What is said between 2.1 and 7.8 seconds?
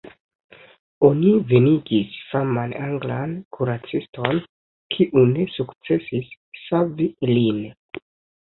faman anglan kuraciston, kiu ne sukcesis savi lin.